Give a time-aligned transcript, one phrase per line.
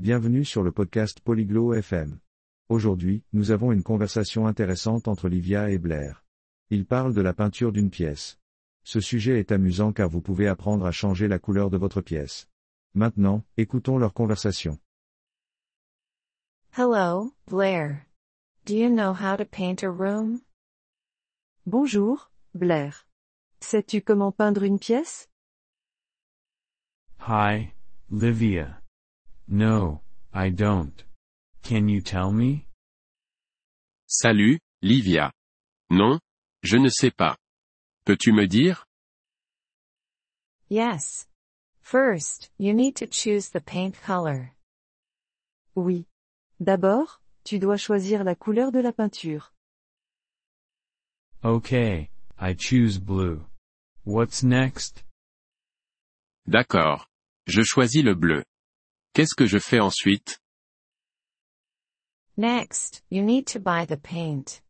[0.00, 2.20] Bienvenue sur le podcast Polyglot FM.
[2.70, 6.24] Aujourd'hui, nous avons une conversation intéressante entre Livia et Blair.
[6.70, 8.38] Ils parlent de la peinture d'une pièce.
[8.82, 12.48] Ce sujet est amusant car vous pouvez apprendre à changer la couleur de votre pièce.
[12.94, 14.78] Maintenant, écoutons leur conversation.
[16.78, 18.06] Hello, Blair.
[18.64, 20.40] Do you know how to paint a room?
[21.66, 23.06] Bonjour, Blair.
[23.60, 25.28] Sais-tu comment peindre une pièce?
[27.28, 27.74] Hi,
[28.10, 28.79] Livia.
[29.52, 30.00] No,
[30.32, 31.02] I don't.
[31.64, 32.68] Can you tell me?
[34.06, 35.32] Salut, Livia.
[35.90, 36.20] Non,
[36.62, 37.36] je ne sais pas.
[38.04, 38.84] Peux-tu me dire?
[40.68, 41.26] Yes.
[41.82, 44.52] First, you need to choose the paint color.
[45.74, 46.06] Oui.
[46.60, 49.52] D'abord, tu dois choisir la couleur de la peinture.
[51.42, 52.08] Okay,
[52.38, 53.44] I choose blue.
[54.04, 55.02] What's next?
[56.46, 57.08] D'accord.
[57.48, 58.44] Je choisis le bleu.
[59.14, 60.38] Qu'est-ce que je fais ensuite?
[62.36, 64.62] Next, you need to buy the paint.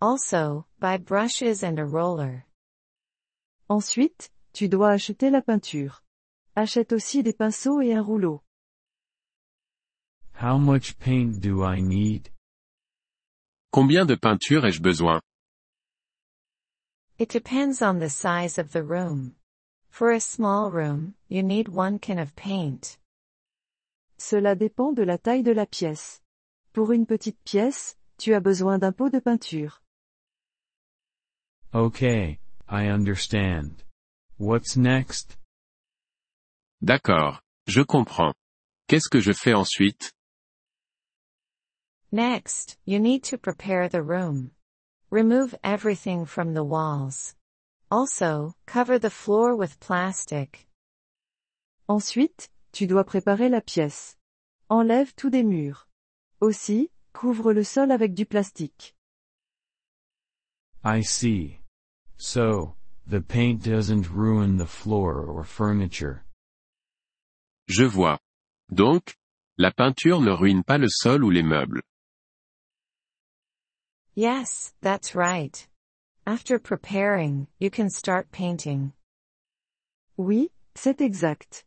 [0.00, 2.46] Also, buy brushes and a roller.
[3.68, 6.02] Ensuite, tu dois acheter la peinture.
[6.56, 8.42] Achète aussi des pinceaux et un rouleau.
[10.34, 12.30] How much paint do I need?
[13.72, 15.20] Combien de peinture ai-je besoin?
[17.18, 19.36] It depends on the size of the room.
[19.90, 22.98] For a small room, you need one can of paint.
[24.24, 26.22] Cela dépend de la taille de la pièce.
[26.72, 29.82] Pour une petite pièce, tu as besoin d'un pot de peinture.
[31.74, 32.38] Okay,
[32.70, 33.82] I understand.
[34.38, 35.38] What's next?
[36.80, 37.40] D'accord.
[37.66, 38.32] Je comprends.
[38.86, 40.12] Qu'est-ce que je fais ensuite?
[42.12, 44.52] Next, you need to prepare the room.
[45.10, 47.34] Remove everything from the walls.
[47.90, 50.68] Also, cover the floor with plastic.
[51.88, 54.18] Ensuite, tu dois préparer la pièce.
[54.68, 55.88] Enlève tout des murs.
[56.40, 58.96] Aussi, couvre le sol avec du plastique.
[60.84, 61.60] I see.
[62.16, 62.74] So,
[63.06, 66.24] the paint doesn't ruin the floor or furniture.
[67.68, 68.18] Je vois.
[68.70, 69.14] Donc,
[69.58, 71.82] la peinture ne ruine pas le sol ou les meubles.
[74.14, 75.68] Yes, that's right.
[76.26, 78.92] After preparing, you can start painting.
[80.16, 81.64] Oui, c'est exact.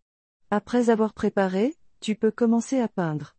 [0.58, 3.36] Après avoir préparé, tu peux commencer à peindre.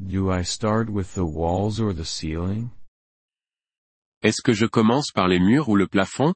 [0.00, 2.70] Do I start with the walls or the ceiling?
[4.22, 6.32] Est-ce que je commence par les murs ou le plafond?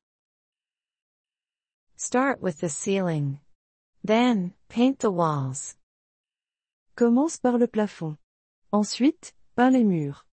[1.96, 3.38] Start with the ceiling.
[4.06, 5.78] Then, paint the walls.
[6.94, 8.18] Commence par le plafond.
[8.72, 10.26] Ensuite, peins les murs.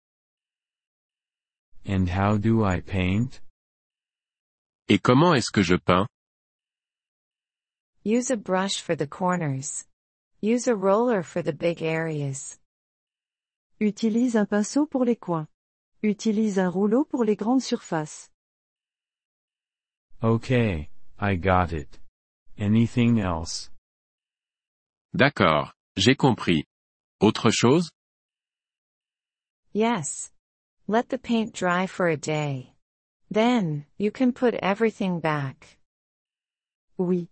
[1.85, 3.39] And how do I paint?
[4.89, 6.07] Et comment est-ce que je peins?
[8.07, 9.84] Use a brush for the corners.
[10.40, 12.57] Use a roller for the big areas.
[13.81, 15.50] Utilise un pinceau pour les coins.
[16.01, 18.29] Utilise un rouleau pour les grandes surfaces.
[20.23, 20.88] Okay,
[21.19, 22.00] I got it.
[22.57, 23.69] Anything else?
[25.13, 25.74] D'accord.
[25.97, 26.63] J'ai compris.
[27.19, 27.89] Autre chose
[29.74, 30.31] Yes.
[30.88, 32.72] Let the paint dry for a day.
[33.29, 35.78] Then, you can put everything back.
[36.97, 37.28] Oui.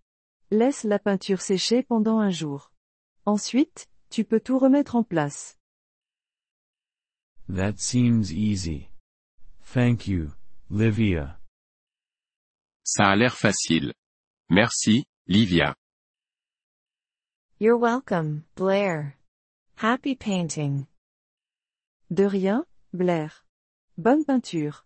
[0.56, 2.72] Laisse la peinture sécher pendant un jour.
[3.26, 5.58] Ensuite, tu peux tout remettre en place.
[7.50, 8.88] That seems easy.
[9.74, 10.32] Thank you,
[10.70, 11.38] Livia.
[12.86, 13.92] Ça a l'air facile.
[14.50, 15.76] Merci, Livia.
[17.60, 19.18] You're welcome, Blair.
[19.76, 20.86] Happy painting.
[22.10, 23.46] De rien, Blair.
[23.98, 24.86] Bonne peinture.